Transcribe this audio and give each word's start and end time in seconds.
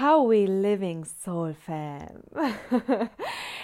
How 0.00 0.22
we 0.30 0.46
living 0.46 1.04
Soul 1.04 1.54
Fam. 1.54 2.22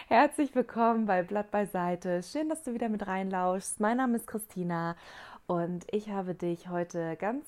Herzlich 0.09 0.53
willkommen 0.57 1.07
bei 1.07 1.23
Blatt 1.23 1.53
beiseite. 1.53 2.25
Schön, 2.25 2.49
dass 2.49 2.65
du 2.65 2.75
wieder 2.75 2.89
mit 2.89 3.07
reinlauschst. 3.07 3.79
Mein 3.79 3.99
Name 3.99 4.17
ist 4.17 4.27
Christina 4.27 4.97
und 5.47 5.85
ich 5.93 6.11
habe 6.11 6.35
dich 6.35 6.69
heute 6.69 7.15
ganz 7.21 7.47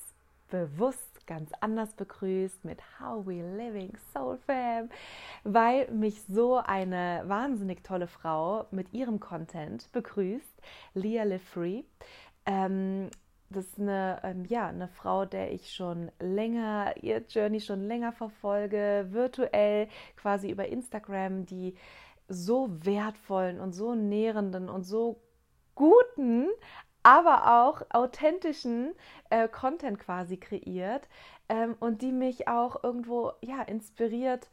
bewusst 0.49 1.27
ganz 1.27 1.51
anders 1.61 1.95
begrüßt 1.95 2.65
mit 2.65 2.81
How 3.01 3.27
We 3.27 3.43
Living 3.57 3.93
Soul 4.13 4.39
Fam, 4.47 4.89
weil 5.43 5.91
mich 5.91 6.23
so 6.23 6.59
eine 6.59 7.25
wahnsinnig 7.27 7.83
tolle 7.83 8.07
Frau 8.07 8.67
mit 8.71 8.93
ihrem 8.93 9.19
Content 9.19 9.91
begrüßt, 9.91 10.63
Leah 10.95 11.25
Live 11.25 11.43
Free. 11.43 11.83
Ähm, 12.47 13.11
das 13.51 13.67
ist 13.67 13.79
eine, 13.79 14.21
ähm, 14.25 14.45
ja, 14.47 14.69
eine 14.69 14.89
Frau, 14.89 15.25
der 15.25 15.53
ich 15.53 15.73
schon 15.73 16.11
länger, 16.19 16.95
ihr 17.03 17.25
Journey 17.29 17.61
schon 17.61 17.87
länger 17.87 18.13
verfolge, 18.13 19.07
virtuell 19.11 19.89
quasi 20.17 20.51
über 20.51 20.67
Instagram, 20.67 21.47
die 21.47 21.77
so 22.29 22.69
wertvollen 22.85 23.61
und 23.61 23.73
so 23.73 23.95
nährenden 23.95 24.69
und 24.69 24.83
so 24.83 25.21
guten, 25.75 26.49
aber 27.03 27.65
auch 27.65 27.83
authentischen 27.91 28.93
äh, 29.31 29.47
Content 29.47 30.01
quasi 30.01 30.37
kreiert 30.39 31.09
ähm, 31.49 31.77
und 31.79 32.03
die 32.03 32.11
mich 32.11 32.49
auch 32.49 32.83
irgendwo 32.83 33.33
ja 33.43 33.63
inspiriert 33.63 34.49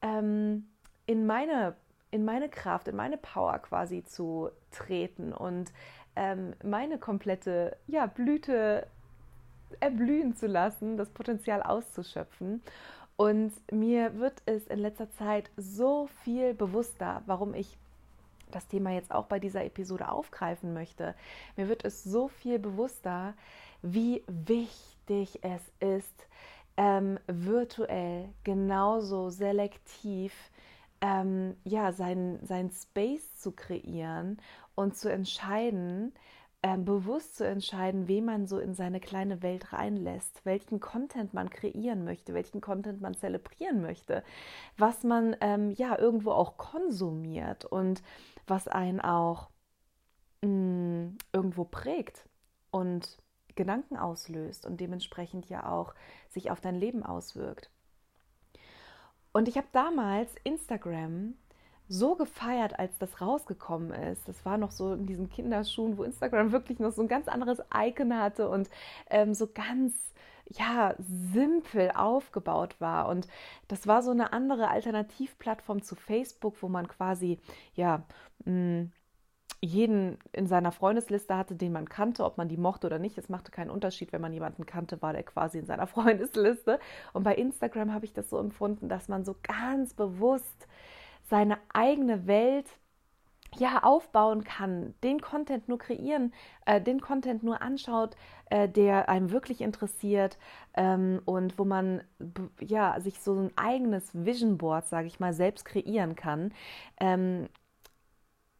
ähm, 0.00 0.70
in 1.04 1.26
meine 1.26 1.76
in 2.10 2.24
meine 2.24 2.48
Kraft, 2.48 2.88
in 2.88 2.96
meine 2.96 3.18
Power 3.18 3.58
quasi 3.58 4.02
zu 4.02 4.50
treten 4.70 5.34
und 5.34 5.72
ähm, 6.18 6.54
meine 6.64 6.98
komplette 6.98 7.76
ja, 7.86 8.06
Blüte 8.06 8.88
erblühen 9.78 10.34
zu 10.34 10.48
lassen, 10.48 10.96
das 10.96 11.08
Potenzial 11.10 11.62
auszuschöpfen. 11.62 12.60
Und 13.16 13.52
mir 13.70 14.18
wird 14.18 14.42
es 14.46 14.66
in 14.66 14.80
letzter 14.80 15.10
Zeit 15.12 15.50
so 15.56 16.08
viel 16.24 16.54
bewusster, 16.54 17.22
warum 17.26 17.54
ich 17.54 17.78
das 18.50 18.66
Thema 18.66 18.90
jetzt 18.90 19.12
auch 19.12 19.26
bei 19.26 19.38
dieser 19.38 19.64
Episode 19.64 20.10
aufgreifen 20.10 20.72
möchte. 20.72 21.14
Mir 21.56 21.68
wird 21.68 21.84
es 21.84 22.02
so 22.02 22.28
viel 22.28 22.58
bewusster, 22.58 23.34
wie 23.82 24.22
wichtig 24.26 25.38
es 25.42 25.62
ist, 25.80 26.26
ähm, 26.76 27.18
virtuell 27.26 28.28
genauso 28.44 29.30
selektiv 29.30 30.32
ähm, 31.00 31.56
ja, 31.64 31.92
sein, 31.92 32.40
sein 32.42 32.70
Space 32.70 33.36
zu 33.36 33.52
kreieren 33.52 34.38
und 34.78 34.96
zu 34.96 35.10
entscheiden, 35.10 36.12
äh, 36.62 36.76
bewusst 36.78 37.36
zu 37.36 37.44
entscheiden, 37.44 38.06
wen 38.06 38.24
man 38.24 38.46
so 38.46 38.58
in 38.60 38.74
seine 38.74 39.00
kleine 39.00 39.42
Welt 39.42 39.72
reinlässt, 39.72 40.44
welchen 40.44 40.78
Content 40.78 41.34
man 41.34 41.50
kreieren 41.50 42.04
möchte, 42.04 42.32
welchen 42.32 42.60
Content 42.60 43.00
man 43.00 43.14
zelebrieren 43.14 43.80
möchte, 43.82 44.22
was 44.76 45.02
man 45.02 45.36
ähm, 45.40 45.72
ja 45.72 45.98
irgendwo 45.98 46.30
auch 46.30 46.56
konsumiert 46.56 47.64
und 47.64 48.02
was 48.46 48.68
einen 48.68 49.00
auch 49.00 49.50
mh, 50.42 50.48
mm, 50.48 51.18
irgendwo 51.32 51.64
prägt 51.64 52.28
und 52.70 53.18
Gedanken 53.56 53.96
auslöst 53.96 54.64
und 54.64 54.80
dementsprechend 54.80 55.48
ja 55.48 55.68
auch 55.68 55.92
sich 56.28 56.52
auf 56.52 56.60
dein 56.60 56.76
Leben 56.76 57.02
auswirkt. 57.02 57.68
Und 59.32 59.48
ich 59.48 59.56
habe 59.56 59.66
damals 59.72 60.32
Instagram 60.44 61.34
so 61.88 62.16
gefeiert, 62.16 62.78
als 62.78 62.96
das 62.98 63.20
rausgekommen 63.20 63.92
ist. 63.92 64.28
Das 64.28 64.44
war 64.44 64.58
noch 64.58 64.70
so 64.70 64.92
in 64.92 65.06
diesen 65.06 65.30
Kinderschuhen, 65.30 65.96
wo 65.96 66.04
Instagram 66.04 66.52
wirklich 66.52 66.78
noch 66.78 66.92
so 66.92 67.02
ein 67.02 67.08
ganz 67.08 67.28
anderes 67.28 67.62
Icon 67.74 68.18
hatte 68.18 68.48
und 68.48 68.68
ähm, 69.10 69.34
so 69.34 69.46
ganz 69.46 69.94
ja, 70.50 70.94
simpel 70.98 71.90
aufgebaut 71.90 72.76
war. 72.78 73.08
Und 73.08 73.28
das 73.68 73.86
war 73.86 74.02
so 74.02 74.10
eine 74.10 74.32
andere 74.32 74.68
Alternativplattform 74.68 75.82
zu 75.82 75.94
Facebook, 75.94 76.56
wo 76.62 76.68
man 76.68 76.88
quasi, 76.88 77.38
ja, 77.74 78.02
mh, 78.44 78.52
mm, 78.52 78.92
jeden 79.60 80.18
in 80.32 80.46
seiner 80.46 80.70
Freundesliste 80.70 81.36
hatte, 81.36 81.56
den 81.56 81.72
man 81.72 81.88
kannte, 81.88 82.24
ob 82.24 82.38
man 82.38 82.48
die 82.48 82.56
mochte 82.56 82.86
oder 82.86 83.00
nicht. 83.00 83.18
Es 83.18 83.28
machte 83.28 83.50
keinen 83.50 83.70
Unterschied, 83.70 84.12
wenn 84.12 84.20
man 84.20 84.32
jemanden 84.32 84.66
kannte, 84.66 85.02
war 85.02 85.12
der 85.12 85.24
quasi 85.24 85.58
in 85.58 85.66
seiner 85.66 85.86
Freundesliste. 85.88 86.78
Und 87.12 87.24
bei 87.24 87.34
Instagram 87.34 87.92
habe 87.92 88.04
ich 88.04 88.12
das 88.12 88.30
so 88.30 88.38
empfunden, 88.38 88.88
dass 88.88 89.08
man 89.08 89.24
so 89.24 89.34
ganz 89.42 89.94
bewusst 89.94 90.68
seine 91.28 91.58
eigene 91.72 92.26
Welt 92.26 92.66
ja 93.56 93.82
aufbauen 93.82 94.44
kann, 94.44 94.94
den 95.02 95.20
Content 95.20 95.68
nur 95.68 95.78
kreieren, 95.78 96.32
äh, 96.66 96.80
den 96.80 97.00
Content 97.00 97.42
nur 97.42 97.62
anschaut, 97.62 98.16
äh, 98.50 98.68
der 98.68 99.08
einem 99.08 99.30
wirklich 99.30 99.60
interessiert 99.60 100.38
ähm, 100.74 101.22
und 101.24 101.58
wo 101.58 101.64
man 101.64 102.02
ja 102.60 103.00
sich 103.00 103.20
so 103.20 103.34
ein 103.34 103.50
eigenes 103.56 104.10
Vision 104.14 104.58
Board, 104.58 104.86
sage 104.86 105.06
ich 105.06 105.18
mal, 105.18 105.32
selbst 105.32 105.64
kreieren 105.64 106.14
kann. 106.14 106.52
Ähm, 107.00 107.48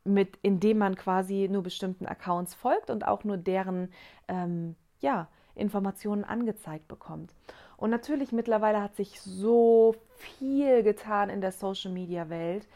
mit, 0.04 0.38
indem 0.42 0.78
man 0.78 0.96
quasi 0.96 1.48
nur 1.50 1.62
bestimmten 1.62 2.06
Accounts 2.06 2.54
folgt 2.54 2.88
und 2.88 3.06
auch 3.06 3.24
nur 3.24 3.36
deren 3.36 3.92
ähm, 4.26 4.74
ja, 5.00 5.28
Informationen 5.54 6.24
angezeigt 6.24 6.88
bekommt. 6.88 7.34
Und 7.78 7.90
natürlich 7.90 8.32
mittlerweile 8.32 8.82
hat 8.82 8.96
sich 8.96 9.20
so 9.20 9.94
viel 10.16 10.82
getan 10.82 11.30
in 11.30 11.40
der 11.40 11.52
Social-Media-Welt, 11.52 12.66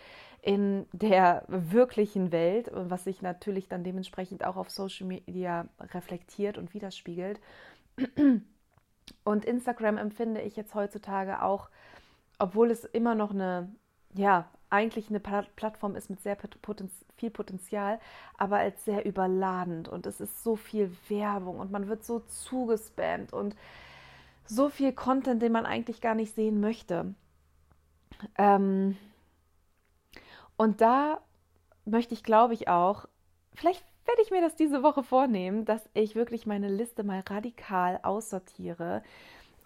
in 0.42 0.86
der 0.92 1.44
wirklichen 1.48 2.32
Welt, 2.32 2.70
was 2.72 3.04
sich 3.04 3.20
natürlich 3.20 3.68
dann 3.68 3.84
dementsprechend 3.84 4.44
auch 4.44 4.56
auf 4.56 4.70
Social 4.70 5.06
Media 5.06 5.66
reflektiert 5.92 6.56
und 6.56 6.72
widerspiegelt. 6.72 7.40
Und 9.24 9.44
Instagram 9.44 9.98
empfinde 9.98 10.40
ich 10.40 10.56
jetzt 10.56 10.74
heutzutage 10.74 11.42
auch, 11.42 11.69
obwohl 12.38 12.70
es 12.70 12.84
immer 12.84 13.16
noch 13.16 13.32
eine, 13.32 13.69
ja, 14.14 14.48
eigentlich 14.70 15.10
eine 15.10 15.20
Plattform 15.20 15.96
ist 15.96 16.10
mit 16.10 16.22
sehr 16.22 16.36
viel 17.16 17.30
Potenzial, 17.30 17.98
aber 18.38 18.58
als 18.58 18.84
sehr 18.84 19.04
überladend 19.04 19.88
und 19.88 20.06
es 20.06 20.20
ist 20.20 20.42
so 20.42 20.56
viel 20.56 20.96
Werbung 21.08 21.58
und 21.58 21.70
man 21.70 21.88
wird 21.88 22.04
so 22.04 22.20
zugespammt 22.20 23.32
und 23.32 23.54
so 24.47 24.69
viel 24.69 24.92
Content, 24.92 25.42
den 25.42 25.53
man 25.53 25.66
eigentlich 25.66 26.00
gar 26.00 26.14
nicht 26.14 26.34
sehen 26.34 26.60
möchte. 26.60 27.14
Ähm 28.38 28.97
und 30.56 30.80
da 30.80 31.20
möchte 31.84 32.14
ich, 32.14 32.22
glaube 32.22 32.54
ich, 32.54 32.69
auch, 32.69 33.06
vielleicht 33.54 33.84
werde 34.06 34.22
ich 34.22 34.31
mir 34.31 34.41
das 34.41 34.56
diese 34.56 34.82
Woche 34.82 35.02
vornehmen, 35.02 35.64
dass 35.64 35.88
ich 35.94 36.14
wirklich 36.14 36.47
meine 36.47 36.69
Liste 36.69 37.04
mal 37.04 37.20
radikal 37.28 38.00
aussortiere 38.02 39.02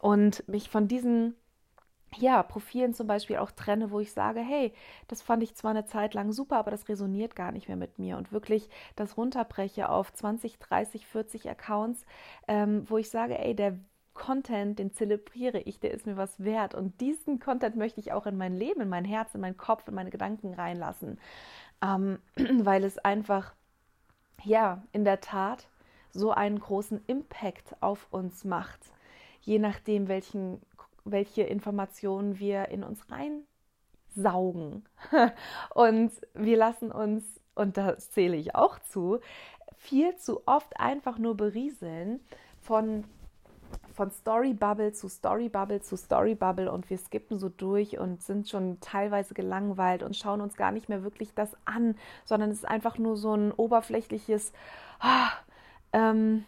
und 0.01 0.47
mich 0.49 0.69
von 0.71 0.89
diesen 0.89 1.35
ja, 2.19 2.43
Profilen 2.43 2.95
zum 2.95 3.07
Beispiel 3.07 3.37
auch 3.37 3.51
trenne, 3.51 3.91
wo 3.91 4.01
ich 4.01 4.13
sage, 4.13 4.41
hey, 4.41 4.73
das 5.09 5.23
fand 5.23 5.43
ich 5.43 5.55
zwar 5.55 5.73
eine 5.73 5.87
Zeit 5.87 6.15
lang 6.15 6.33
super, 6.33 6.57
aber 6.57 6.71
das 6.71 6.89
resoniert 6.89 7.35
gar 7.37 7.53
nicht 7.53 7.69
mehr 7.69 7.77
mit 7.77 7.99
mir 7.99 8.17
und 8.17 8.33
wirklich 8.33 8.69
das 8.95 9.17
runterbreche 9.17 9.89
auf 9.89 10.13
20, 10.13 10.59
30, 10.59 11.07
40 11.07 11.51
Accounts, 11.51 12.07
ähm, 12.49 12.89
wo 12.89 12.97
ich 12.99 13.11
sage, 13.11 13.39
ey, 13.39 13.55
der 13.55 13.79
Content, 14.17 14.79
den 14.79 14.93
zelebriere 14.93 15.61
ich, 15.61 15.79
der 15.79 15.93
ist 15.93 16.07
mir 16.07 16.17
was 16.17 16.43
wert. 16.43 16.75
Und 16.75 17.01
diesen 17.01 17.39
Content 17.39 17.77
möchte 17.77 18.01
ich 18.01 18.13
auch 18.13 18.27
in 18.27 18.37
mein 18.37 18.55
Leben, 18.55 18.81
in 18.81 18.89
mein 18.89 19.05
Herz, 19.05 19.35
in 19.35 19.41
meinen 19.41 19.57
Kopf, 19.57 19.87
in 19.87 19.95
meine 19.95 20.11
Gedanken 20.11 20.55
reinlassen, 20.55 21.21
ähm, 21.83 22.19
weil 22.65 22.83
es 22.83 22.99
einfach, 22.99 23.55
ja, 24.43 24.83
in 24.93 25.05
der 25.05 25.21
Tat 25.21 25.69
so 26.11 26.33
einen 26.33 26.59
großen 26.59 27.01
Impact 27.07 27.77
auf 27.81 28.09
uns 28.11 28.45
macht, 28.45 28.81
je 29.43 29.59
nachdem, 29.59 30.09
welchen, 30.09 30.61
welche 31.05 31.43
Informationen 31.43 32.39
wir 32.39 32.69
in 32.69 32.83
uns 32.83 33.05
reinsaugen. 34.17 34.85
und 35.75 36.13
wir 36.35 36.57
lassen 36.57 36.91
uns, 36.91 37.25
und 37.55 37.77
das 37.77 38.11
zähle 38.11 38.37
ich 38.37 38.55
auch 38.55 38.79
zu, 38.81 39.21
viel 39.77 40.17
zu 40.17 40.47
oft 40.47 40.81
einfach 40.81 41.19
nur 41.19 41.37
berieseln 41.37 42.21
von 42.61 43.05
von 43.97 44.11
Story 44.11 44.53
Bubble 44.53 44.93
zu 44.93 45.09
Story 45.09 45.49
Bubble 45.49 45.81
zu 45.81 45.97
Story 45.97 46.35
Bubble 46.35 46.71
und 46.71 46.89
wir 46.91 46.99
skippen 46.99 47.39
so 47.39 47.49
durch 47.49 47.99
und 47.99 48.23
sind 48.23 48.47
schon 48.47 48.79
teilweise 48.81 49.33
gelangweilt 49.33 50.03
und 50.03 50.15
schauen 50.15 50.43
uns 50.43 50.57
gar 50.57 50.71
nicht 50.71 50.91
mehr 50.91 51.03
wirklich 51.03 51.35
das 51.35 51.57
an, 51.65 51.97
sondern 52.27 52.51
es 52.51 52.59
ist 52.59 52.69
einfach 52.69 52.99
nur 52.99 53.17
so 53.17 53.35
ein 53.35 53.53
oberflächliches 53.53 54.53
ah, 55.01 55.31
ähm, 55.95 56.45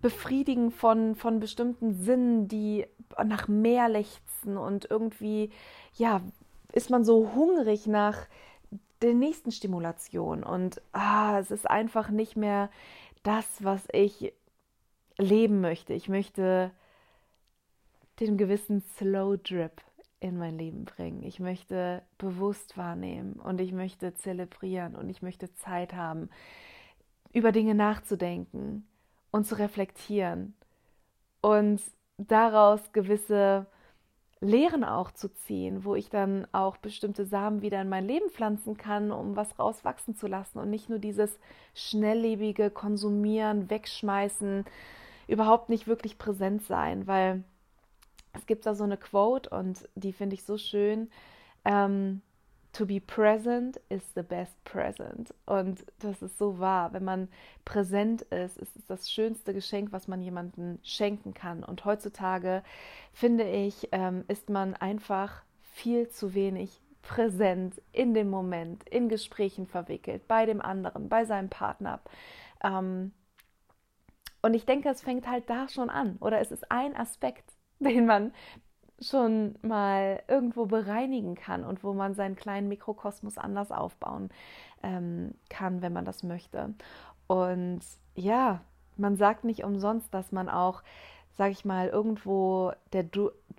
Befriedigen 0.00 0.70
von, 0.70 1.14
von 1.16 1.38
bestimmten 1.38 1.92
Sinnen, 1.92 2.48
die 2.48 2.86
nach 3.22 3.46
mehr 3.46 3.88
lechzen 3.88 4.56
und 4.56 4.90
irgendwie, 4.90 5.50
ja, 5.94 6.22
ist 6.72 6.88
man 6.88 7.04
so 7.04 7.34
hungrig 7.34 7.86
nach 7.86 8.16
der 9.02 9.12
nächsten 9.12 9.52
Stimulation 9.52 10.42
und 10.42 10.80
ah, 10.92 11.38
es 11.38 11.50
ist 11.50 11.68
einfach 11.68 12.08
nicht 12.08 12.36
mehr 12.36 12.70
das, 13.22 13.46
was 13.62 13.86
ich 13.92 14.32
leben 15.18 15.60
möchte. 15.60 15.92
Ich 15.92 16.08
möchte 16.08 16.70
den 18.20 18.36
gewissen 18.36 18.82
Slow 18.96 19.36
Drip 19.36 19.80
in 20.20 20.38
mein 20.38 20.58
Leben 20.58 20.84
bringen. 20.84 21.22
Ich 21.22 21.38
möchte 21.38 22.02
bewusst 22.18 22.76
wahrnehmen 22.76 23.34
und 23.34 23.60
ich 23.60 23.72
möchte 23.72 24.14
zelebrieren 24.14 24.96
und 24.96 25.08
ich 25.08 25.22
möchte 25.22 25.52
Zeit 25.54 25.94
haben, 25.94 26.28
über 27.32 27.52
Dinge 27.52 27.74
nachzudenken 27.74 28.88
und 29.30 29.46
zu 29.46 29.58
reflektieren 29.58 30.54
und 31.40 31.80
daraus 32.16 32.92
gewisse 32.92 33.66
Lehren 34.40 34.84
auch 34.84 35.10
zu 35.10 35.32
ziehen, 35.32 35.84
wo 35.84 35.94
ich 35.94 36.10
dann 36.10 36.46
auch 36.52 36.76
bestimmte 36.76 37.26
Samen 37.26 37.60
wieder 37.60 37.80
in 37.82 37.88
mein 37.88 38.06
Leben 38.06 38.30
pflanzen 38.30 38.76
kann, 38.76 39.10
um 39.10 39.36
was 39.36 39.58
rauswachsen 39.58 40.16
zu 40.16 40.26
lassen 40.26 40.58
und 40.58 40.70
nicht 40.70 40.88
nur 40.88 40.98
dieses 40.98 41.38
schnelllebige 41.74 42.70
Konsumieren, 42.70 43.68
Wegschmeißen, 43.68 44.64
überhaupt 45.28 45.68
nicht 45.68 45.86
wirklich 45.86 46.18
präsent 46.18 46.64
sein, 46.64 47.06
weil 47.06 47.44
es 48.32 48.46
gibt 48.46 48.66
da 48.66 48.74
so 48.74 48.84
eine 48.84 48.96
Quote 48.96 49.50
und 49.50 49.88
die 49.94 50.12
finde 50.12 50.34
ich 50.34 50.44
so 50.44 50.58
schön. 50.58 51.10
Ähm, 51.64 52.22
to 52.72 52.86
be 52.86 53.00
present 53.00 53.80
is 53.88 54.02
the 54.14 54.22
best 54.22 54.62
present. 54.64 55.34
Und 55.46 55.84
das 56.00 56.22
ist 56.22 56.38
so 56.38 56.58
wahr. 56.58 56.92
Wenn 56.92 57.04
man 57.04 57.28
präsent 57.64 58.22
ist, 58.22 58.56
ist 58.58 58.76
es 58.76 58.86
das 58.86 59.10
schönste 59.10 59.54
Geschenk, 59.54 59.92
was 59.92 60.08
man 60.08 60.20
jemandem 60.20 60.78
schenken 60.82 61.34
kann. 61.34 61.64
Und 61.64 61.84
heutzutage, 61.84 62.62
finde 63.12 63.48
ich, 63.48 63.88
ähm, 63.92 64.24
ist 64.28 64.50
man 64.50 64.74
einfach 64.74 65.42
viel 65.74 66.08
zu 66.08 66.34
wenig 66.34 66.80
präsent 67.02 67.80
in 67.92 68.12
dem 68.14 68.28
Moment, 68.28 68.86
in 68.88 69.08
Gesprächen 69.08 69.66
verwickelt, 69.66 70.28
bei 70.28 70.46
dem 70.46 70.60
anderen, 70.60 71.08
bei 71.08 71.24
seinem 71.24 71.48
Partner. 71.48 72.00
Ähm, 72.62 73.12
und 74.42 74.54
ich 74.54 74.66
denke, 74.66 74.88
es 74.88 75.02
fängt 75.02 75.28
halt 75.28 75.48
da 75.50 75.68
schon 75.68 75.90
an. 75.90 76.16
Oder 76.20 76.40
es 76.40 76.50
ist 76.50 76.70
ein 76.70 76.96
Aspekt, 76.96 77.52
den 77.78 78.06
man 78.06 78.32
schon 79.00 79.54
mal 79.62 80.22
irgendwo 80.26 80.66
bereinigen 80.66 81.36
kann 81.36 81.64
und 81.64 81.84
wo 81.84 81.92
man 81.92 82.14
seinen 82.14 82.34
kleinen 82.34 82.68
Mikrokosmos 82.68 83.38
anders 83.38 83.70
aufbauen 83.70 84.30
ähm, 84.82 85.34
kann, 85.48 85.82
wenn 85.82 85.92
man 85.92 86.04
das 86.04 86.24
möchte. 86.24 86.74
Und 87.28 87.80
ja, 88.16 88.60
man 88.96 89.16
sagt 89.16 89.44
nicht 89.44 89.62
umsonst, 89.62 90.12
dass 90.12 90.32
man 90.32 90.48
auch, 90.48 90.82
sag 91.36 91.52
ich 91.52 91.64
mal, 91.64 91.88
irgendwo 91.88 92.72
der, 92.92 93.04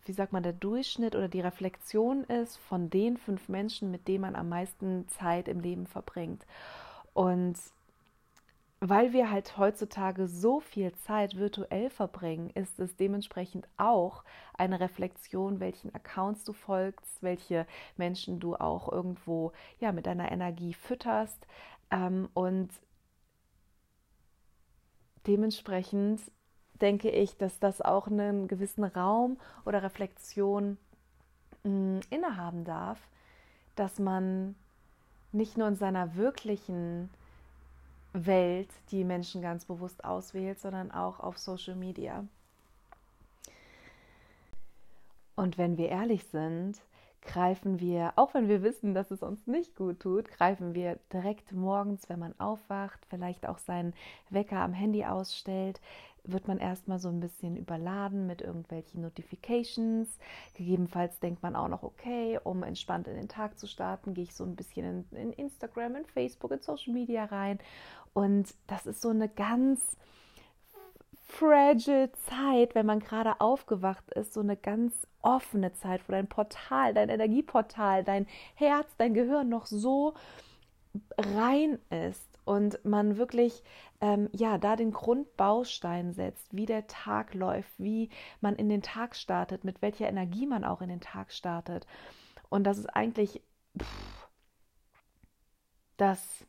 wie 0.06 0.12
sagt 0.12 0.34
man, 0.34 0.44
der 0.44 0.52
Durchschnitt 0.52 1.16
oder 1.16 1.30
die 1.30 1.40
Reflexion 1.40 2.26
ist 2.26 2.58
von 2.58 2.90
den 2.90 3.16
fünf 3.16 3.48
Menschen, 3.48 3.92
mit 3.92 4.10
denen 4.10 4.22
man 4.22 4.36
am 4.36 4.50
meisten 4.50 5.08
Zeit 5.08 5.48
im 5.48 5.62
Leben 5.62 5.88
verbringt. 5.88 6.46
Und 7.14 7.58
weil 8.82 9.12
wir 9.12 9.30
halt 9.30 9.58
heutzutage 9.58 10.28
so 10.28 10.62
viel 10.62 10.94
Zeit 10.94 11.36
virtuell 11.36 11.90
verbringen, 11.90 12.50
ist 12.52 12.80
es 12.80 12.96
dementsprechend 12.96 13.68
auch 13.78 14.24
eine 14.54 14.80
Reflexion, 14.80 15.60
welchen 15.60 15.94
Accounts 15.94 16.46
du 16.46 16.54
folgst, 16.54 17.22
welche 17.22 17.68
Menschen 17.98 18.40
du 18.40 18.56
auch 18.56 18.90
irgendwo 18.90 19.52
ja 19.80 19.92
mit 19.92 20.06
deiner 20.06 20.32
Energie 20.32 20.74
fütterst. 20.74 21.46
Ähm, 21.92 22.30
und 22.34 22.70
dementsprechend 25.28 26.22
denke 26.80 27.10
ich, 27.10 27.38
dass 27.38 27.60
das 27.60 27.82
auch 27.82 28.08
einen 28.08 28.48
gewissen 28.48 28.86
Raum 28.86 29.38
oder 29.66 29.84
Reflexion 29.84 30.78
mh, 31.64 31.70
mm, 31.70 32.00
innehaben 32.12 32.64
darf, 32.64 33.00
dass 33.76 34.00
man 34.00 34.56
nicht 35.34 35.58
nur 35.58 35.68
in 35.68 35.76
seiner 35.76 36.16
wirklichen 36.16 37.10
Welt 38.26 38.70
die 38.92 39.04
Menschen 39.04 39.42
ganz 39.42 39.66
bewusst 39.66 40.04
auswählt, 40.04 40.60
sondern 40.60 40.92
auch 40.92 41.20
auf 41.20 41.38
Social 41.38 41.76
Media. 41.76 42.26
Und 45.36 45.58
wenn 45.58 45.78
wir 45.78 45.90
ehrlich 45.90 46.26
sind, 46.26 46.82
greifen 47.22 47.80
wir, 47.80 48.14
auch 48.16 48.34
wenn 48.34 48.48
wir 48.48 48.64
wissen, 48.64 48.94
dass 48.94 49.12
es 49.12 49.22
uns 49.22 49.46
nicht 49.48 49.76
gut 49.76 50.00
tut, 50.00 50.30
greifen 50.30 50.74
wir 50.74 51.00
direkt 51.12 51.52
morgens, 51.52 52.10
wenn 52.10 52.20
man 52.20 52.40
aufwacht, 52.40 53.06
vielleicht 53.10 53.48
auch 53.48 53.58
seinen 53.58 53.94
Wecker 54.30 54.60
am 54.60 54.74
Handy 54.74 55.06
ausstellt, 55.06 55.82
wird 56.24 56.48
man 56.48 56.60
erstmal 56.60 57.00
so 57.00 57.10
ein 57.10 57.20
bisschen 57.20 57.56
überladen 57.56 58.28
mit 58.28 58.42
irgendwelchen 58.42 59.02
Notifications. 59.02 60.20
Gegebenenfalls 60.54 61.20
denkt 61.20 61.42
man 61.44 61.56
auch 61.56 61.68
noch, 61.68 61.84
okay, 61.84 62.40
um 62.44 62.64
entspannt 62.64 63.08
in 63.08 63.16
den 63.16 63.30
Tag 63.30 63.58
zu 63.58 63.68
starten, 63.68 64.14
gehe 64.14 64.26
ich 64.26 64.36
so 64.36 64.44
ein 64.44 64.56
bisschen 64.56 65.06
in, 65.12 65.18
in 65.18 65.34
Instagram, 65.34 65.96
in 65.96 66.06
Facebook, 66.06 66.52
in 66.52 66.62
Social 66.62 66.94
Media 66.94 67.26
rein. 67.26 67.60
Und 68.14 68.54
das 68.68 68.86
ist 68.86 69.02
so 69.02 69.10
eine 69.10 69.30
ganz 69.30 69.98
fragile 71.30 72.12
Zeit, 72.12 72.76
wenn 72.76 72.86
man 72.86 73.00
gerade 73.00 73.40
aufgewacht 73.40 74.12
ist, 74.12 74.34
so 74.34 74.42
eine 74.42 74.58
ganz 74.58 75.08
offene 75.22 75.74
Zeit, 75.74 76.02
wo 76.08 76.12
dein 76.12 76.28
Portal, 76.28 76.94
dein 76.94 77.10
Energieportal, 77.10 78.04
dein 78.04 78.28
Herz, 78.56 78.88
dein 78.98 79.14
Gehirn 79.14 79.48
noch 79.48 79.68
so 79.68 80.16
rein 81.18 81.80
ist 81.92 82.28
und 82.46 82.84
man 82.84 83.18
wirklich 83.18 83.64
ähm, 84.02 84.30
ja 84.34 84.58
da 84.58 84.76
den 84.76 84.92
Grundbaustein 84.92 86.14
setzt, 86.14 86.56
wie 86.56 86.66
der 86.66 86.88
Tag 86.88 87.36
läuft, 87.36 87.72
wie 87.78 88.10
man 88.42 88.56
in 88.56 88.70
den 88.70 88.82
Tag 88.82 89.16
startet, 89.16 89.64
mit 89.64 89.82
welcher 89.84 90.08
Energie 90.08 90.48
man 90.48 90.64
auch 90.64 90.82
in 90.82 90.90
den 90.90 91.02
Tag 91.02 91.32
startet. 91.32 91.86
Und 92.50 92.64
das 92.64 92.80
ist 92.80 92.88
eigentlich 92.88 93.42
pff, 93.78 94.28
das 95.98 96.46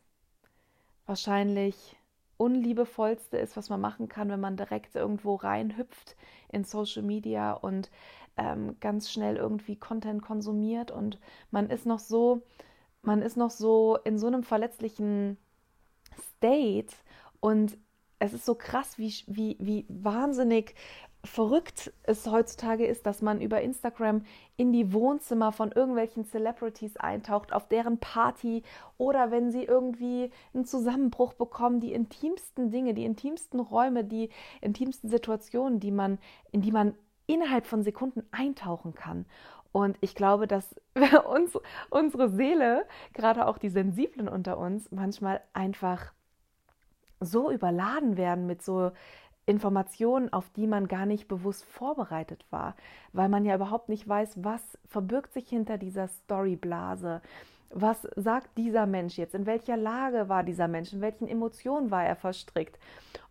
wahrscheinlich 1.05 1.97
unliebevollste 2.41 3.37
ist, 3.37 3.55
was 3.55 3.69
man 3.69 3.79
machen 3.79 4.09
kann, 4.09 4.29
wenn 4.29 4.39
man 4.39 4.57
direkt 4.57 4.95
irgendwo 4.95 5.35
reinhüpft 5.35 6.15
in 6.49 6.63
Social 6.63 7.03
Media 7.03 7.53
und 7.53 7.91
ähm, 8.35 8.77
ganz 8.79 9.11
schnell 9.11 9.37
irgendwie 9.37 9.75
Content 9.75 10.23
konsumiert. 10.23 10.89
Und 10.89 11.19
man 11.51 11.69
ist 11.69 11.85
noch 11.85 11.99
so, 11.99 12.41
man 13.03 13.21
ist 13.21 13.37
noch 13.37 13.51
so 13.51 13.99
in 14.03 14.17
so 14.17 14.25
einem 14.25 14.41
verletzlichen 14.41 15.37
State. 16.37 16.95
Und 17.39 17.77
es 18.17 18.33
ist 18.33 18.45
so 18.45 18.55
krass, 18.55 18.97
wie, 18.97 19.13
wie, 19.27 19.57
wie 19.59 19.85
wahnsinnig 19.87 20.73
verrückt 21.23 21.93
es 22.03 22.25
heutzutage 22.27 22.85
ist, 22.85 23.05
dass 23.05 23.21
man 23.21 23.41
über 23.41 23.61
Instagram 23.61 24.23
in 24.57 24.73
die 24.73 24.91
Wohnzimmer 24.91 25.51
von 25.51 25.71
irgendwelchen 25.71 26.25
Celebrities 26.25 26.97
eintaucht, 26.97 27.53
auf 27.53 27.67
deren 27.67 27.99
Party 27.99 28.63
oder 28.97 29.31
wenn 29.31 29.51
sie 29.51 29.63
irgendwie 29.63 30.31
einen 30.53 30.65
Zusammenbruch 30.65 31.33
bekommen, 31.33 31.79
die 31.79 31.93
intimsten 31.93 32.71
Dinge, 32.71 32.93
die 32.93 33.05
intimsten 33.05 33.59
Räume, 33.59 34.03
die 34.03 34.29
intimsten 34.61 35.09
Situationen, 35.09 35.79
die 35.79 35.91
man, 35.91 36.17
in 36.51 36.61
die 36.61 36.71
man 36.71 36.95
innerhalb 37.27 37.67
von 37.67 37.83
Sekunden 37.83 38.23
eintauchen 38.31 38.93
kann. 38.95 39.25
Und 39.71 39.97
ich 40.01 40.15
glaube, 40.15 40.47
dass 40.47 40.75
uns, 41.29 41.57
unsere 41.89 42.29
Seele, 42.29 42.85
gerade 43.13 43.45
auch 43.45 43.57
die 43.57 43.69
Sensiblen 43.69 44.27
unter 44.27 44.57
uns, 44.57 44.91
manchmal 44.91 45.41
einfach 45.53 46.13
so 47.19 47.51
überladen 47.51 48.17
werden 48.17 48.47
mit 48.47 48.63
so 48.63 48.91
Informationen, 49.51 50.33
auf 50.33 50.49
die 50.49 50.65
man 50.65 50.87
gar 50.87 51.05
nicht 51.05 51.27
bewusst 51.27 51.65
vorbereitet 51.65 52.45
war, 52.49 52.75
weil 53.13 53.29
man 53.29 53.45
ja 53.45 53.55
überhaupt 53.55 53.89
nicht 53.89 54.07
weiß, 54.07 54.43
was 54.43 54.61
verbirgt 54.87 55.33
sich 55.33 55.47
hinter 55.47 55.77
dieser 55.77 56.07
Storyblase. 56.07 57.21
Was 57.69 58.07
sagt 58.15 58.57
dieser 58.57 58.85
Mensch 58.85 59.17
jetzt? 59.17 59.35
In 59.35 59.45
welcher 59.45 59.77
Lage 59.77 60.27
war 60.27 60.43
dieser 60.43 60.67
Mensch? 60.67 60.91
In 60.91 61.01
welchen 61.01 61.27
Emotionen 61.27 61.91
war 61.91 62.03
er 62.03 62.15
verstrickt? 62.15 62.79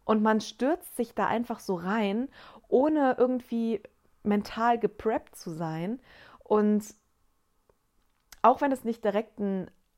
Und 0.04 0.22
man 0.22 0.40
stürzt 0.40 0.96
sich 0.96 1.14
da 1.14 1.26
einfach 1.26 1.60
so 1.60 1.74
rein, 1.74 2.28
ohne 2.68 3.16
irgendwie 3.18 3.82
mental 4.22 4.78
gepreppt 4.78 5.36
zu 5.36 5.50
sein. 5.50 6.00
Und 6.44 6.94
auch 8.42 8.60
wenn 8.60 8.72
es 8.72 8.84
nicht 8.84 9.04
direkt, 9.04 9.40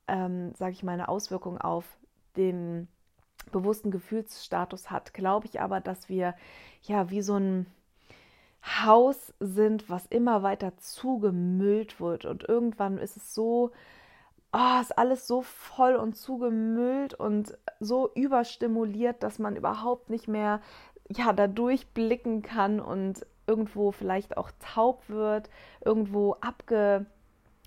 ähm, 0.09 0.55
sage 0.55 0.73
ich 0.73 0.83
mal, 0.83 0.93
eine 0.93 1.09
Auswirkung 1.09 1.59
auf 1.59 1.85
den 2.37 2.89
bewussten 3.51 3.91
Gefühlsstatus 3.91 4.91
hat, 4.91 5.15
glaube 5.15 5.47
ich 5.47 5.61
aber, 5.61 5.81
dass 5.81 6.09
wir 6.09 6.35
ja 6.83 7.11
wie 7.11 7.23
so 7.23 7.37
ein 7.37 7.67
Haus 8.65 9.35
sind, 9.41 9.91
was 9.91 10.07
immer 10.07 10.43
weiter 10.43 10.77
zugemüllt 10.79 12.01
wird. 12.01 12.25
Und 12.25 12.49
irgendwann 12.49 12.99
ist 12.99 13.17
es 13.17 13.35
so, 13.35 13.73
oh, 14.53 14.81
ist 14.81 14.97
alles 14.97 15.27
so 15.27 15.43
voll 15.43 15.97
und 15.97 16.17
zugemüllt 16.17 17.15
und 17.15 17.59
so 17.81 18.11
überstimuliert, 18.15 19.23
dass 19.23 19.39
man 19.39 19.57
überhaupt 19.57 20.11
nicht 20.11 20.29
mehr 20.29 20.61
ja 21.09 21.33
da 21.33 21.49
durchblicken 21.49 22.43
kann 22.43 22.81
und 22.81 23.27
irgendwo 23.47 23.91
vielleicht 23.91 24.37
auch 24.37 24.51
taub 24.61 25.09
wird, 25.09 25.51
irgendwo 25.85 26.37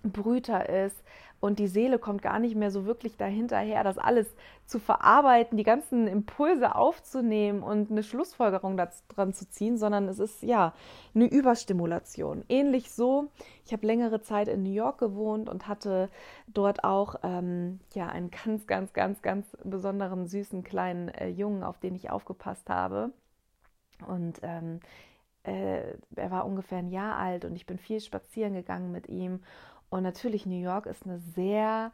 abgebrühter 0.05 0.69
ist 0.69 1.03
und 1.39 1.59
die 1.59 1.67
Seele 1.67 1.99
kommt 1.99 2.21
gar 2.21 2.39
nicht 2.39 2.55
mehr 2.55 2.71
so 2.71 2.85
wirklich 2.85 3.17
dahinterher, 3.17 3.83
das 3.83 3.97
alles 3.97 4.27
zu 4.65 4.79
verarbeiten, 4.79 5.57
die 5.57 5.63
ganzen 5.63 6.07
Impulse 6.07 6.75
aufzunehmen 6.75 7.61
und 7.61 7.91
eine 7.91 8.03
Schlussfolgerung 8.03 8.77
dran 8.77 9.33
zu 9.33 9.47
ziehen, 9.49 9.77
sondern 9.77 10.07
es 10.07 10.19
ist 10.19 10.41
ja 10.41 10.73
eine 11.13 11.27
Überstimulation. 11.27 12.43
Ähnlich 12.49 12.91
so, 12.91 13.27
ich 13.65 13.73
habe 13.73 13.85
längere 13.85 14.21
Zeit 14.21 14.47
in 14.47 14.63
New 14.63 14.71
York 14.71 14.97
gewohnt 14.97 15.49
und 15.49 15.67
hatte 15.67 16.09
dort 16.47 16.83
auch 16.83 17.15
ähm, 17.23 17.79
ja 17.93 18.07
einen 18.07 18.31
ganz, 18.31 18.65
ganz, 18.65 18.93
ganz, 18.93 19.21
ganz 19.21 19.45
besonderen 19.63 20.27
süßen 20.27 20.63
kleinen 20.63 21.09
äh, 21.09 21.27
Jungen, 21.27 21.63
auf 21.63 21.79
den 21.79 21.95
ich 21.95 22.09
aufgepasst 22.09 22.69
habe. 22.69 23.11
Und 24.07 24.39
ähm, 24.41 24.79
äh, 25.43 25.93
er 26.15 26.31
war 26.31 26.45
ungefähr 26.45 26.79
ein 26.79 26.89
Jahr 26.89 27.17
alt 27.17 27.45
und 27.45 27.55
ich 27.55 27.65
bin 27.65 27.77
viel 27.77 27.99
spazieren 27.99 28.53
gegangen 28.53 28.91
mit 28.91 29.07
ihm 29.07 29.41
und 29.89 30.03
natürlich, 30.03 30.45
New 30.45 30.61
York 30.61 30.85
ist 30.85 31.05
eine 31.05 31.19
sehr 31.19 31.91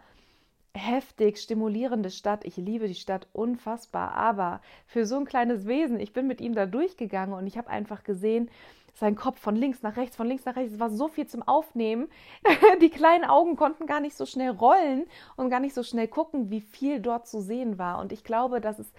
heftig 0.73 1.37
stimulierende 1.37 2.09
Stadt. 2.09 2.45
Ich 2.45 2.57
liebe 2.57 2.87
die 2.87 2.95
Stadt 2.95 3.27
unfassbar. 3.33 4.13
Aber 4.13 4.61
für 4.85 5.05
so 5.05 5.17
ein 5.17 5.25
kleines 5.25 5.67
Wesen, 5.67 5.99
ich 5.99 6.13
bin 6.13 6.27
mit 6.27 6.39
ihm 6.41 6.55
da 6.55 6.65
durchgegangen 6.65 7.35
und 7.35 7.45
ich 7.47 7.57
habe 7.57 7.69
einfach 7.69 8.03
gesehen, 8.03 8.49
sein 8.93 9.15
Kopf 9.15 9.39
von 9.39 9.55
links 9.55 9.81
nach 9.83 9.97
rechts, 9.97 10.15
von 10.15 10.27
links 10.27 10.45
nach 10.45 10.55
rechts. 10.55 10.73
Es 10.73 10.79
war 10.79 10.89
so 10.89 11.07
viel 11.07 11.25
zum 11.25 11.43
Aufnehmen. 11.43 12.07
Die 12.81 12.89
kleinen 12.89 13.23
Augen 13.23 13.55
konnten 13.55 13.85
gar 13.85 13.99
nicht 13.99 14.15
so 14.15 14.25
schnell 14.25 14.51
rollen 14.51 15.05
und 15.37 15.49
gar 15.49 15.59
nicht 15.59 15.73
so 15.73 15.83
schnell 15.83 16.07
gucken, 16.07 16.49
wie 16.49 16.61
viel 16.61 16.99
dort 16.99 17.27
zu 17.27 17.41
sehen 17.41 17.77
war. 17.77 17.99
Und 17.99 18.11
ich 18.11 18.23
glaube, 18.23 18.61
dass 18.61 18.79
es 18.79 18.93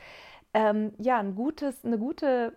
ähm, 0.54 0.92
ja 0.98 1.18
ein 1.18 1.34
gutes, 1.34 1.84
eine 1.84 1.98
gute 1.98 2.56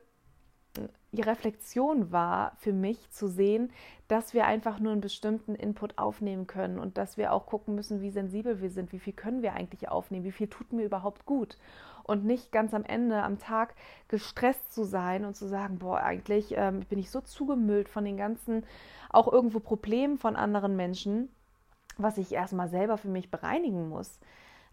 äh, 1.20 1.30
Reflexion 1.30 2.12
war 2.12 2.54
für 2.58 2.74
mich 2.74 3.10
zu 3.12 3.28
sehen, 3.28 3.72
dass 4.08 4.34
wir 4.34 4.46
einfach 4.46 4.80
nur 4.80 4.92
einen 4.92 5.02
bestimmten 5.02 5.56
Input 5.56 5.98
aufnehmen 5.98 6.48
können 6.48 6.80
und 6.80 6.98
dass 6.98 7.18
wir 7.18 7.34
auch 7.34 7.46
gucken 7.48 7.76
müssen, 7.76 8.02
wie 8.02 8.12
sensibel 8.12 8.62
wir 8.62 8.70
sind, 8.70 8.92
wie 8.92 9.00
viel 9.00 9.14
können 9.14 9.42
wir 9.42 9.54
eigentlich 9.54 9.90
aufnehmen, 9.90 10.26
wie 10.26 10.32
viel 10.32 10.48
tut 10.48 10.74
mir 10.74 10.86
überhaupt 10.86 11.26
gut 11.26 11.58
und 12.04 12.24
nicht 12.24 12.52
ganz 12.52 12.74
am 12.74 12.86
Ende 12.86 13.24
am 13.24 13.40
Tag 13.40 13.74
gestresst 14.08 14.74
zu 14.74 14.84
sein 14.84 15.26
und 15.26 15.36
zu 15.36 15.48
sagen, 15.48 15.80
boah, 15.80 16.02
eigentlich 16.02 16.54
ähm, 16.56 16.82
bin 16.82 17.00
ich 17.00 17.10
so 17.10 17.22
zugemüllt 17.22 17.90
von 17.90 18.06
den 18.06 18.18
ganzen 18.18 18.64
auch 19.10 19.32
irgendwo 19.32 19.60
Problemen 19.60 20.18
von 20.18 20.36
anderen 20.36 20.76
Menschen, 20.76 21.30
was 21.98 22.18
ich 22.18 22.34
erstmal 22.34 22.70
selber 22.70 22.98
für 22.98 23.08
mich 23.08 23.32
bereinigen 23.32 23.90
muss. 23.90 24.20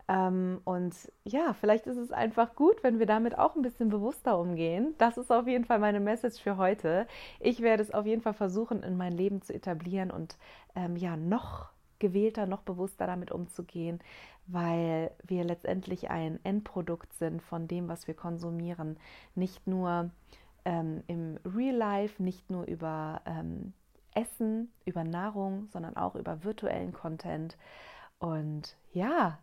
Ähm, 0.08 0.60
und 0.64 0.94
ja, 1.24 1.52
vielleicht 1.54 1.86
ist 1.86 1.96
es 1.96 2.12
einfach 2.12 2.54
gut, 2.54 2.82
wenn 2.82 2.98
wir 2.98 3.06
damit 3.06 3.38
auch 3.38 3.56
ein 3.56 3.62
bisschen 3.62 3.88
bewusster 3.88 4.38
umgehen. 4.38 4.94
Das 4.98 5.16
ist 5.16 5.30
auf 5.30 5.46
jeden 5.46 5.64
Fall 5.64 5.78
meine 5.78 6.00
Message 6.00 6.40
für 6.40 6.56
heute. 6.56 7.06
Ich 7.40 7.60
werde 7.60 7.82
es 7.82 7.92
auf 7.92 8.06
jeden 8.06 8.22
Fall 8.22 8.34
versuchen, 8.34 8.82
in 8.82 8.96
mein 8.96 9.12
Leben 9.12 9.42
zu 9.42 9.54
etablieren 9.54 10.10
und 10.10 10.36
ähm, 10.74 10.96
ja, 10.96 11.16
noch 11.16 11.70
gewählter, 11.98 12.46
noch 12.46 12.62
bewusster 12.62 13.06
damit 13.06 13.30
umzugehen, 13.30 14.00
weil 14.48 15.12
wir 15.22 15.44
letztendlich 15.44 16.10
ein 16.10 16.40
Endprodukt 16.44 17.12
sind 17.14 17.40
von 17.40 17.68
dem, 17.68 17.88
was 17.88 18.08
wir 18.08 18.14
konsumieren. 18.14 18.98
Nicht 19.36 19.68
nur 19.68 20.10
ähm, 20.64 21.04
im 21.06 21.38
Real 21.44 21.76
Life, 21.76 22.20
nicht 22.20 22.50
nur 22.50 22.64
über 22.64 23.22
ähm, 23.24 23.72
Essen, 24.14 24.72
über 24.84 25.04
Nahrung, 25.04 25.68
sondern 25.72 25.96
auch 25.96 26.16
über 26.16 26.42
virtuellen 26.44 26.92
Content. 26.92 27.56
Und 28.18 28.76
ja, 28.92 29.38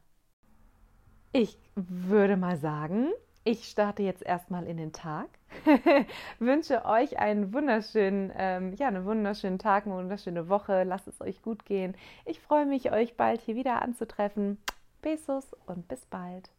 ich 1.31 1.57
würde 1.75 2.37
mal 2.37 2.57
sagen, 2.57 3.09
ich 3.43 3.67
starte 3.67 4.03
jetzt 4.03 4.23
erstmal 4.23 4.65
in 4.67 4.77
den 4.77 4.91
Tag. 4.91 5.27
Wünsche 6.39 6.85
euch 6.85 7.19
einen 7.19 7.53
wunderschönen, 7.53 8.31
ähm, 8.35 8.73
ja, 8.73 8.87
einen 8.87 9.05
wunderschönen 9.05 9.59
Tag, 9.59 9.85
eine 9.85 9.95
wunderschöne 9.95 10.49
Woche. 10.49 10.83
Lasst 10.83 11.07
es 11.07 11.21
euch 11.21 11.41
gut 11.41 11.65
gehen. 11.65 11.95
Ich 12.25 12.39
freue 12.39 12.65
mich, 12.65 12.91
euch 12.91 13.15
bald 13.15 13.41
hier 13.41 13.55
wieder 13.55 13.81
anzutreffen. 13.81 14.57
Besos 15.01 15.55
und 15.65 15.87
bis 15.87 16.05
bald. 16.05 16.49